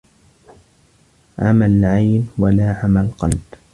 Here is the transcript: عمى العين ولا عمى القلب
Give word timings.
عمى 1.39 1.65
العين 1.65 2.29
ولا 2.37 2.73
عمى 2.83 3.01
القلب 3.01 3.41